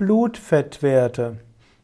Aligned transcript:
Blutfettwerte. 0.00 1.36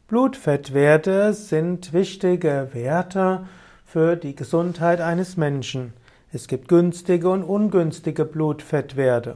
Blutfettwerte 0.07 1.33
sind 1.33 1.93
wichtige 1.93 2.69
Werte 2.73 3.45
für 3.85 4.15
die 4.15 4.35
Gesundheit 4.35 5.01
eines 5.01 5.37
Menschen. 5.37 5.93
Es 6.33 6.47
gibt 6.47 6.67
günstige 6.67 7.29
und 7.29 7.43
ungünstige 7.43 8.25
Blutfettwerte. 8.25 9.35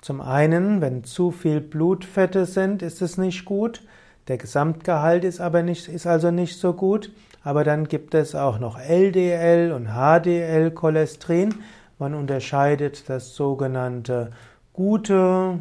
Zum 0.00 0.20
einen, 0.20 0.80
wenn 0.80 1.02
zu 1.02 1.32
viel 1.32 1.60
Blutfette 1.60 2.46
sind, 2.46 2.82
ist 2.82 3.02
es 3.02 3.18
nicht 3.18 3.44
gut. 3.44 3.82
Der 4.28 4.38
Gesamtgehalt 4.38 5.24
ist 5.24 5.40
aber 5.40 5.64
nicht, 5.64 5.88
ist 5.88 6.06
also 6.06 6.30
nicht 6.30 6.56
so 6.56 6.72
gut. 6.72 7.10
Aber 7.42 7.64
dann 7.64 7.88
gibt 7.88 8.14
es 8.14 8.36
auch 8.36 8.60
noch 8.60 8.78
LDL 8.78 9.72
und 9.72 9.88
HDL 9.88 10.70
Cholesterin. 10.70 11.52
Man 11.98 12.14
unterscheidet 12.14 13.10
das 13.10 13.34
sogenannte 13.34 14.30
gute 14.72 15.58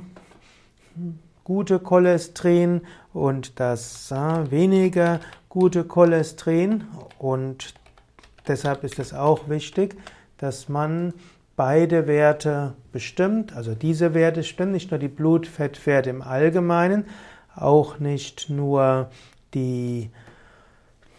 gute 1.44 1.80
Cholesterin 1.80 2.82
und 3.14 3.60
das 3.60 4.12
weniger 4.50 5.20
gute 5.50 5.84
Cholesterin. 5.84 6.86
Und 7.20 7.74
deshalb 8.48 8.84
ist 8.84 9.00
es 9.00 9.14
auch 9.14 9.50
wichtig, 9.50 9.96
dass 10.38 10.70
man 10.70 11.14
beide 11.56 12.08
Werte 12.08 12.74
bestimmt, 12.92 13.56
also 13.56 13.76
diese 13.76 14.14
Werte 14.14 14.44
stimmen, 14.44 14.72
nicht 14.72 14.92
nur 14.92 15.00
die 15.00 15.08
Blutfettwerte 15.08 16.10
im 16.10 16.22
Allgemeinen, 16.22 17.06
auch 17.56 18.00
nicht 18.00 18.50
nur 18.50 19.10
die, 19.54 20.10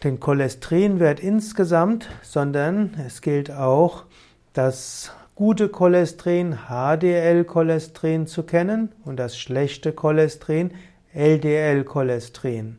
den 0.02 0.18
Cholesterinwert 0.18 1.20
insgesamt, 1.20 2.08
sondern 2.22 2.94
es 3.06 3.20
gilt 3.20 3.52
auch 3.52 4.04
das 4.52 5.12
gute 5.34 5.68
Cholesterin, 5.68 6.58
HDL-Cholesterin 6.68 8.26
zu 8.28 8.44
kennen 8.44 8.92
und 9.04 9.16
das 9.16 9.36
schlechte 9.36 9.92
Cholesterin, 9.92 10.70
LDL-Cholesterin. 11.12 12.76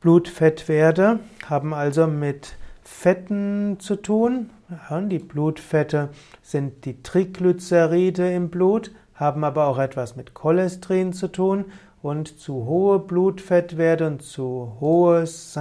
Blutfettwerte 0.00 1.20
haben 1.46 1.72
also 1.72 2.08
mit 2.08 2.56
Fetten 2.82 3.78
zu 3.78 3.94
tun. 3.96 4.50
Die 5.08 5.20
Blutfette 5.20 6.08
sind 6.42 6.84
die 6.84 7.00
Triglyceride 7.02 8.32
im 8.32 8.48
Blut, 8.48 8.90
haben 9.14 9.44
aber 9.44 9.68
auch 9.68 9.78
etwas 9.78 10.16
mit 10.16 10.34
Cholesterin 10.34 11.12
zu 11.12 11.28
tun 11.28 11.66
und 12.02 12.40
zu 12.40 12.66
hohe 12.66 12.98
Blutfettwerte 12.98 14.08
und 14.08 14.22
zu 14.22 14.78
hohes 14.80 15.56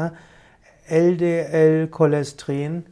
LDL-Cholesterin 0.88 2.86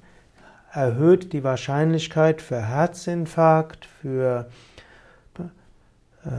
erhöht 0.71 1.33
die 1.33 1.43
Wahrscheinlichkeit 1.43 2.41
für 2.41 2.61
Herzinfarkt, 2.61 3.85
für, 3.85 4.49
äh, 6.25 6.29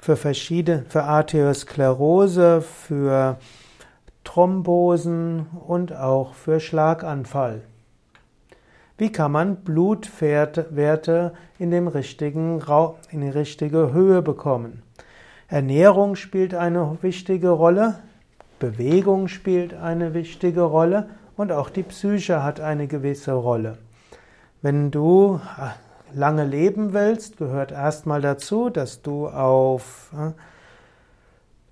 für 0.00 0.16
verschiedene, 0.16 0.84
für 0.88 1.04
Arteriosklerose, 1.04 2.62
für 2.62 3.38
Thrombosen 4.24 5.46
und 5.66 5.94
auch 5.94 6.34
für 6.34 6.60
Schlaganfall. 6.60 7.62
Wie 8.98 9.12
kann 9.12 9.32
man 9.32 9.56
Blutwerte 9.56 11.32
in, 11.58 11.70
dem 11.70 11.86
richtigen 11.86 12.62
in 13.10 13.20
die 13.20 13.28
richtige 13.28 13.92
Höhe 13.92 14.22
bekommen? 14.22 14.82
Ernährung 15.48 16.16
spielt 16.16 16.54
eine 16.54 16.96
wichtige 17.02 17.50
Rolle, 17.50 17.98
Bewegung 18.58 19.28
spielt 19.28 19.74
eine 19.74 20.14
wichtige 20.14 20.62
Rolle 20.62 21.10
und 21.36 21.52
auch 21.52 21.70
die 21.70 21.82
Psyche 21.82 22.42
hat 22.42 22.60
eine 22.60 22.86
gewisse 22.86 23.32
Rolle. 23.32 23.78
Wenn 24.62 24.90
du 24.90 25.40
äh, 25.58 26.16
lange 26.16 26.44
leben 26.44 26.92
willst, 26.92 27.36
gehört 27.36 27.72
erstmal 27.72 28.20
dazu, 28.20 28.70
dass 28.70 29.02
du 29.02 29.28
auf 29.28 30.10
äh, 30.14 30.32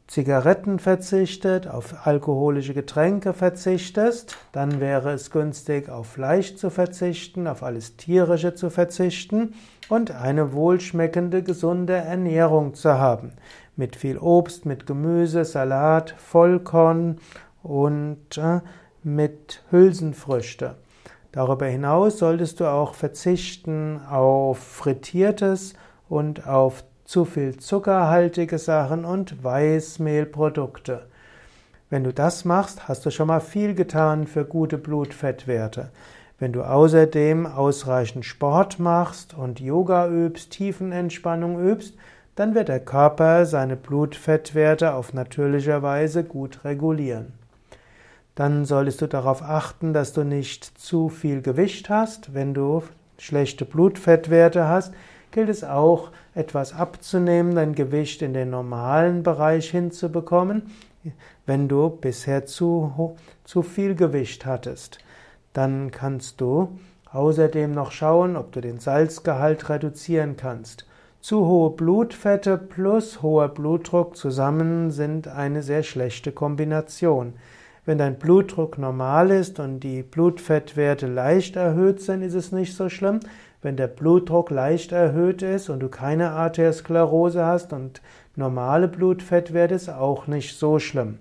Zigaretten 0.06 0.78
verzichtet, 0.78 1.66
auf 1.66 2.06
alkoholische 2.06 2.74
Getränke 2.74 3.32
verzichtest, 3.32 4.36
dann 4.52 4.78
wäre 4.78 5.12
es 5.12 5.30
günstig, 5.30 5.88
auf 5.88 6.06
Fleisch 6.08 6.56
zu 6.56 6.68
verzichten, 6.68 7.46
auf 7.46 7.62
alles 7.62 7.96
Tierische 7.96 8.54
zu 8.54 8.68
verzichten 8.68 9.54
und 9.88 10.10
eine 10.10 10.52
wohlschmeckende, 10.52 11.42
gesunde 11.42 11.94
Ernährung 11.94 12.74
zu 12.74 12.98
haben. 12.98 13.32
Mit 13.76 13.96
viel 13.96 14.18
Obst, 14.18 14.66
mit 14.66 14.86
Gemüse, 14.86 15.44
Salat, 15.44 16.14
Vollkorn 16.18 17.18
und 17.62 18.36
äh, 18.36 18.60
mit 19.04 19.62
Hülsenfrüchte. 19.70 20.76
Darüber 21.32 21.66
hinaus 21.66 22.18
solltest 22.18 22.60
du 22.60 22.70
auch 22.70 22.94
verzichten 22.94 24.00
auf 24.08 24.58
frittiertes 24.58 25.74
und 26.08 26.46
auf 26.46 26.84
zu 27.04 27.24
viel 27.24 27.56
zuckerhaltige 27.58 28.58
Sachen 28.58 29.04
und 29.04 29.42
Weißmehlprodukte. 29.44 31.06
Wenn 31.90 32.04
du 32.04 32.12
das 32.12 32.44
machst, 32.44 32.88
hast 32.88 33.04
du 33.04 33.10
schon 33.10 33.28
mal 33.28 33.40
viel 33.40 33.74
getan 33.74 34.26
für 34.26 34.44
gute 34.44 34.78
Blutfettwerte. 34.78 35.90
Wenn 36.38 36.52
du 36.52 36.62
außerdem 36.62 37.46
ausreichend 37.46 38.24
Sport 38.24 38.78
machst 38.78 39.34
und 39.34 39.60
Yoga 39.60 40.08
übst, 40.08 40.50
Tiefenentspannung 40.50 41.60
übst, 41.60 41.94
dann 42.34 42.54
wird 42.54 42.68
der 42.68 42.80
Körper 42.80 43.46
seine 43.46 43.76
Blutfettwerte 43.76 44.94
auf 44.94 45.12
natürliche 45.12 45.82
Weise 45.82 46.24
gut 46.24 46.64
regulieren. 46.64 47.43
Dann 48.34 48.64
solltest 48.64 49.00
du 49.00 49.06
darauf 49.06 49.42
achten, 49.42 49.92
dass 49.92 50.12
du 50.12 50.24
nicht 50.24 50.64
zu 50.64 51.08
viel 51.08 51.40
Gewicht 51.40 51.88
hast. 51.88 52.34
Wenn 52.34 52.52
du 52.52 52.82
schlechte 53.18 53.64
Blutfettwerte 53.64 54.66
hast, 54.66 54.92
gilt 55.30 55.48
es 55.48 55.64
auch, 55.64 56.10
etwas 56.34 56.72
abzunehmen, 56.72 57.54
dein 57.54 57.74
Gewicht 57.74 58.22
in 58.22 58.34
den 58.34 58.50
normalen 58.50 59.22
Bereich 59.22 59.70
hinzubekommen, 59.70 60.62
wenn 61.46 61.68
du 61.68 61.90
bisher 61.90 62.44
zu, 62.44 63.16
zu 63.44 63.62
viel 63.62 63.94
Gewicht 63.94 64.46
hattest. 64.46 64.98
Dann 65.52 65.92
kannst 65.92 66.40
du 66.40 66.78
außerdem 67.12 67.70
noch 67.70 67.92
schauen, 67.92 68.36
ob 68.36 68.50
du 68.50 68.60
den 68.60 68.80
Salzgehalt 68.80 69.68
reduzieren 69.68 70.36
kannst. 70.36 70.86
Zu 71.20 71.46
hohe 71.46 71.70
Blutfette 71.70 72.58
plus 72.58 73.22
hoher 73.22 73.48
Blutdruck 73.48 74.16
zusammen 74.16 74.90
sind 74.90 75.28
eine 75.28 75.62
sehr 75.62 75.84
schlechte 75.84 76.32
Kombination. 76.32 77.34
Wenn 77.86 77.98
dein 77.98 78.16
Blutdruck 78.16 78.78
normal 78.78 79.30
ist 79.30 79.60
und 79.60 79.80
die 79.80 80.02
Blutfettwerte 80.02 81.06
leicht 81.06 81.56
erhöht 81.56 82.00
sind, 82.00 82.22
ist 82.22 82.34
es 82.34 82.50
nicht 82.50 82.74
so 82.74 82.88
schlimm. 82.88 83.20
Wenn 83.60 83.76
der 83.76 83.88
Blutdruck 83.88 84.50
leicht 84.50 84.92
erhöht 84.92 85.42
ist 85.42 85.68
und 85.68 85.80
du 85.80 85.88
keine 85.88 86.30
Arteriosklerose 86.30 87.44
hast 87.44 87.74
und 87.74 88.00
normale 88.36 88.88
Blutfettwerte, 88.88 89.74
ist 89.74 89.90
auch 89.90 90.26
nicht 90.26 90.58
so 90.58 90.78
schlimm. 90.78 91.18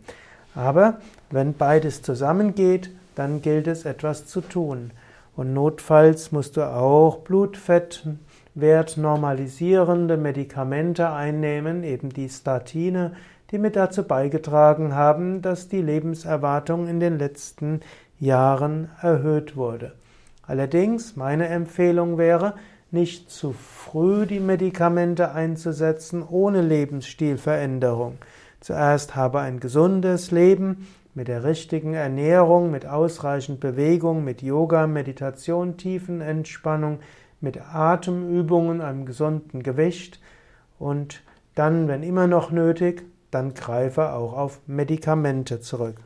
Aber 0.55 0.99
wenn 1.31 1.53
beides 1.53 2.01
zusammengeht, 2.01 2.89
dann 3.15 3.41
gilt 3.41 3.67
es 3.67 3.85
etwas 3.85 4.25
zu 4.25 4.39
tun. 4.39 4.91
Und 5.35 5.53
notfalls 5.53 6.31
musst 6.31 6.57
du 6.57 6.63
auch 6.63 7.17
Blutfettwert 7.19 8.97
normalisierende 8.97 10.15
Medikamente 10.15 11.09
einnehmen, 11.09 11.83
eben 11.83 12.09
die 12.09 12.29
Statine, 12.29 13.13
die 13.53 13.59
mit 13.59 13.75
dazu 13.75 14.03
beigetragen 14.03 14.95
haben, 14.95 15.43
dass 15.43 15.69
die 15.69 15.83
Lebenserwartung 15.83 16.87
in 16.87 16.99
den 16.99 17.19
letzten 17.19 17.81
Jahren 18.19 18.89
erhöht 18.99 19.55
wurde. 19.55 19.93
Allerdings, 20.41 21.15
meine 21.15 21.47
Empfehlung 21.49 22.17
wäre, 22.17 22.55
nicht 22.89 23.29
zu 23.29 23.53
früh 23.53 24.25
die 24.25 24.39
Medikamente 24.39 25.33
einzusetzen 25.33 26.23
ohne 26.27 26.61
Lebensstilveränderung. 26.61 28.17
Zuerst 28.59 29.15
habe 29.15 29.39
ein 29.41 29.59
gesundes 29.59 30.31
Leben 30.31 30.87
mit 31.13 31.27
der 31.27 31.43
richtigen 31.43 31.93
Ernährung, 31.93 32.71
mit 32.71 32.87
ausreichend 32.87 33.59
Bewegung, 33.59 34.23
mit 34.23 34.41
Yoga, 34.41 34.87
Meditation, 34.87 35.77
Tiefenentspannung, 35.77 37.01
mit 37.39 37.61
Atemübungen, 37.61 38.81
einem 38.81 39.05
gesunden 39.05 39.61
Gewicht 39.61 40.19
und 40.79 41.21
dann, 41.53 41.87
wenn 41.87 42.01
immer 42.01 42.25
noch 42.25 42.49
nötig, 42.49 43.03
dann 43.33 43.53
greife 43.53 44.13
auch 44.13 44.33
auf 44.33 44.61
Medikamente 44.67 45.59
zurück. 45.59 45.97